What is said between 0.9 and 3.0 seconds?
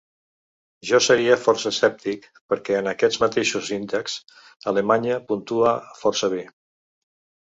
Jo seria força escèptic perquè en